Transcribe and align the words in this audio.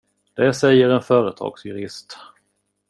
Det 0.35 0.53
säger 0.53 0.89
en 0.89 1.01
företagsjurist. 1.01 2.17